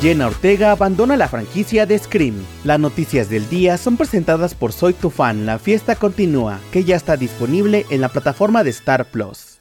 Jenna 0.00 0.28
Ortega 0.28 0.70
abandona 0.70 1.16
la 1.16 1.26
franquicia 1.26 1.84
de 1.84 1.98
Scream. 1.98 2.36
Las 2.62 2.78
noticias 2.78 3.28
del 3.28 3.48
día 3.48 3.76
son 3.76 3.96
presentadas 3.96 4.54
por 4.54 4.72
Soy 4.72 4.92
tu 4.92 5.10
fan, 5.10 5.44
la 5.44 5.58
fiesta 5.58 5.96
continúa, 5.96 6.60
que 6.70 6.84
ya 6.84 6.94
está 6.94 7.16
disponible 7.16 7.84
en 7.90 8.00
la 8.00 8.08
plataforma 8.08 8.62
de 8.62 8.70
Star 8.70 9.06
Plus. 9.06 9.57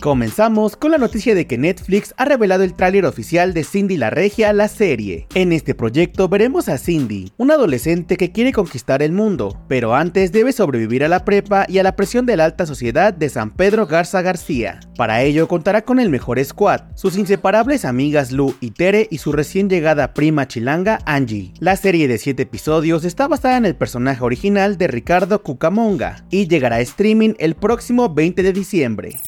Comenzamos 0.00 0.76
con 0.76 0.92
la 0.92 0.96
noticia 0.96 1.34
de 1.34 1.46
que 1.46 1.58
Netflix 1.58 2.14
ha 2.16 2.24
revelado 2.24 2.64
el 2.64 2.72
tráiler 2.72 3.04
oficial 3.04 3.52
de 3.52 3.64
Cindy 3.64 3.98
la 3.98 4.08
Regia, 4.08 4.50
la 4.54 4.66
serie. 4.66 5.26
En 5.34 5.52
este 5.52 5.74
proyecto 5.74 6.26
veremos 6.26 6.70
a 6.70 6.78
Cindy, 6.78 7.32
una 7.36 7.54
adolescente 7.54 8.16
que 8.16 8.32
quiere 8.32 8.52
conquistar 8.52 9.02
el 9.02 9.12
mundo, 9.12 9.62
pero 9.68 9.94
antes 9.94 10.32
debe 10.32 10.52
sobrevivir 10.52 11.04
a 11.04 11.08
la 11.08 11.26
prepa 11.26 11.66
y 11.68 11.80
a 11.80 11.82
la 11.82 11.96
presión 11.96 12.24
de 12.24 12.38
la 12.38 12.46
alta 12.46 12.64
sociedad 12.64 13.12
de 13.12 13.28
San 13.28 13.50
Pedro 13.50 13.86
Garza 13.86 14.22
García. 14.22 14.80
Para 14.96 15.20
ello 15.22 15.46
contará 15.48 15.82
con 15.82 16.00
el 16.00 16.08
mejor 16.08 16.42
squad, 16.42 16.80
sus 16.94 17.18
inseparables 17.18 17.84
amigas 17.84 18.32
Lu 18.32 18.54
y 18.60 18.70
Tere 18.70 19.06
y 19.10 19.18
su 19.18 19.32
recién 19.32 19.68
llegada 19.68 20.14
prima 20.14 20.48
chilanga 20.48 21.00
Angie. 21.04 21.52
La 21.58 21.76
serie 21.76 22.08
de 22.08 22.16
7 22.16 22.42
episodios 22.42 23.04
está 23.04 23.28
basada 23.28 23.58
en 23.58 23.66
el 23.66 23.76
personaje 23.76 24.24
original 24.24 24.78
de 24.78 24.86
Ricardo 24.86 25.42
Cucamonga 25.42 26.24
y 26.30 26.48
llegará 26.48 26.76
a 26.76 26.80
streaming 26.80 27.34
el 27.38 27.54
próximo 27.54 28.14
20 28.14 28.42
de 28.42 28.52
diciembre. 28.54 29.18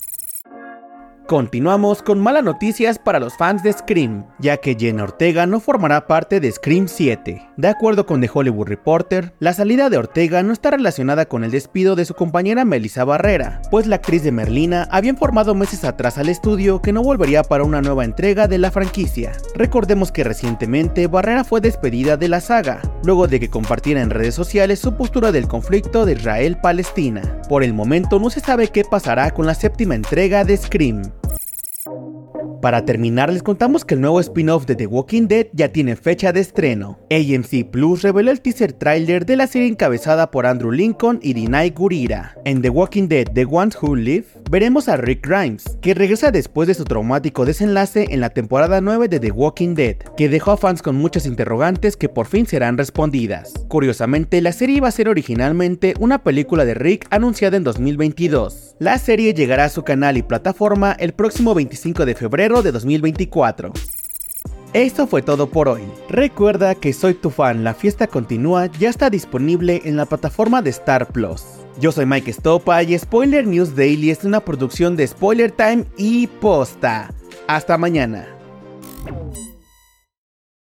Continuamos 1.32 2.02
con 2.02 2.20
malas 2.20 2.44
noticias 2.44 2.98
para 2.98 3.18
los 3.18 3.38
fans 3.38 3.62
de 3.62 3.72
Scream, 3.72 4.26
ya 4.38 4.58
que 4.58 4.76
Jenna 4.78 5.04
Ortega 5.04 5.46
no 5.46 5.60
formará 5.60 6.06
parte 6.06 6.40
de 6.40 6.52
Scream 6.52 6.88
7. 6.88 7.48
De 7.56 7.68
acuerdo 7.68 8.04
con 8.04 8.20
The 8.20 8.28
Hollywood 8.30 8.68
Reporter, 8.68 9.32
la 9.38 9.54
salida 9.54 9.88
de 9.88 9.96
Ortega 9.96 10.42
no 10.42 10.52
está 10.52 10.72
relacionada 10.72 11.24
con 11.24 11.42
el 11.42 11.50
despido 11.50 11.96
de 11.96 12.04
su 12.04 12.12
compañera 12.12 12.66
Melissa 12.66 13.04
Barrera, 13.04 13.62
pues 13.70 13.86
la 13.86 13.96
actriz 13.96 14.22
de 14.24 14.30
Merlina 14.30 14.86
había 14.90 15.08
informado 15.08 15.54
meses 15.54 15.84
atrás 15.84 16.18
al 16.18 16.28
estudio 16.28 16.82
que 16.82 16.92
no 16.92 17.02
volvería 17.02 17.42
para 17.42 17.64
una 17.64 17.80
nueva 17.80 18.04
entrega 18.04 18.46
de 18.46 18.58
la 18.58 18.70
franquicia. 18.70 19.32
Recordemos 19.54 20.12
que 20.12 20.24
recientemente 20.24 21.06
Barrera 21.06 21.44
fue 21.44 21.62
despedida 21.62 22.18
de 22.18 22.28
la 22.28 22.42
saga, 22.42 22.82
luego 23.06 23.26
de 23.26 23.40
que 23.40 23.48
compartiera 23.48 24.02
en 24.02 24.10
redes 24.10 24.34
sociales 24.34 24.80
su 24.80 24.98
postura 24.98 25.32
del 25.32 25.48
conflicto 25.48 26.04
de 26.04 26.12
Israel-Palestina. 26.12 27.40
Por 27.48 27.64
el 27.64 27.72
momento 27.72 28.18
no 28.18 28.28
se 28.28 28.40
sabe 28.40 28.68
qué 28.68 28.84
pasará 28.84 29.30
con 29.30 29.46
la 29.46 29.54
séptima 29.54 29.94
entrega 29.94 30.44
de 30.44 30.58
Scream. 30.58 31.21
Para 32.62 32.84
terminar, 32.84 33.32
les 33.32 33.42
contamos 33.42 33.84
que 33.84 33.94
el 33.94 34.00
nuevo 34.00 34.20
spin-off 34.20 34.66
de 34.66 34.76
The 34.76 34.86
Walking 34.86 35.26
Dead 35.26 35.48
ya 35.52 35.70
tiene 35.70 35.96
fecha 35.96 36.32
de 36.32 36.38
estreno. 36.38 37.00
AMC 37.10 37.68
Plus 37.72 38.02
reveló 38.02 38.30
el 38.30 38.40
teaser 38.40 38.72
trailer 38.72 39.26
de 39.26 39.34
la 39.34 39.48
serie 39.48 39.66
encabezada 39.66 40.30
por 40.30 40.46
Andrew 40.46 40.70
Lincoln 40.70 41.18
y 41.20 41.32
Dinay 41.32 41.70
Gurira. 41.70 42.36
En 42.44 42.62
The 42.62 42.70
Walking 42.70 43.08
Dead 43.08 43.26
The 43.34 43.46
Ones 43.46 43.76
Who 43.82 43.96
Live, 43.96 44.26
veremos 44.48 44.88
a 44.88 44.96
Rick 44.96 45.26
Grimes, 45.26 45.76
que 45.80 45.92
regresa 45.92 46.30
después 46.30 46.68
de 46.68 46.74
su 46.74 46.84
traumático 46.84 47.44
desenlace 47.44 48.06
en 48.10 48.20
la 48.20 48.30
temporada 48.30 48.80
9 48.80 49.08
de 49.08 49.18
The 49.18 49.32
Walking 49.32 49.74
Dead, 49.74 49.96
que 50.16 50.28
dejó 50.28 50.52
a 50.52 50.56
fans 50.56 50.82
con 50.82 50.94
muchas 50.94 51.26
interrogantes 51.26 51.96
que 51.96 52.08
por 52.08 52.28
fin 52.28 52.46
serán 52.46 52.78
respondidas. 52.78 53.54
Curiosamente, 53.66 54.40
la 54.40 54.52
serie 54.52 54.76
iba 54.76 54.86
a 54.86 54.92
ser 54.92 55.08
originalmente 55.08 55.94
una 55.98 56.22
película 56.22 56.64
de 56.64 56.74
Rick 56.74 57.08
anunciada 57.10 57.56
en 57.56 57.64
2022. 57.64 58.76
La 58.78 58.98
serie 58.98 59.34
llegará 59.34 59.64
a 59.64 59.68
su 59.68 59.82
canal 59.82 60.16
y 60.16 60.22
plataforma 60.22 60.92
el 60.92 61.12
próximo 61.12 61.54
25 61.54 62.06
de 62.06 62.14
febrero 62.14 62.51
de 62.60 62.72
2024. 62.72 63.72
Esto 64.74 65.06
fue 65.06 65.22
todo 65.22 65.48
por 65.48 65.68
hoy. 65.68 65.82
Recuerda 66.08 66.74
que 66.74 66.92
Soy 66.92 67.14
tu 67.14 67.30
fan, 67.30 67.62
la 67.62 67.72
fiesta 67.72 68.06
continúa, 68.06 68.66
ya 68.66 68.90
está 68.90 69.08
disponible 69.08 69.82
en 69.84 69.96
la 69.96 70.06
plataforma 70.06 70.60
de 70.60 70.70
Star 70.70 71.08
Plus. 71.08 71.44
Yo 71.80 71.92
soy 71.92 72.04
Mike 72.04 72.32
Stopa 72.32 72.82
y 72.82 72.98
Spoiler 72.98 73.46
News 73.46 73.74
Daily 73.74 74.10
es 74.10 74.24
una 74.24 74.40
producción 74.40 74.96
de 74.96 75.06
Spoiler 75.06 75.50
Time 75.50 75.84
y 75.96 76.26
Posta. 76.26 77.10
Hasta 77.46 77.78
mañana. 77.78 78.26